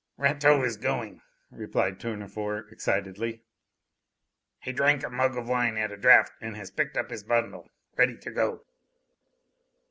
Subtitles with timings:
[0.17, 1.21] "Rateau is going,"
[1.51, 3.43] replied Tournefort excitedly.
[4.59, 7.69] "He drank a mug of wine at a draught and has picked up his bundle,
[7.95, 8.65] ready to go."